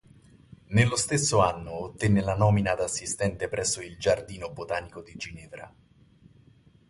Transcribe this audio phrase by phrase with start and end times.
[0.69, 5.71] Nello stesso anno, ottenne la nomina ad assistente presso il Giardino botanico di Ginevra.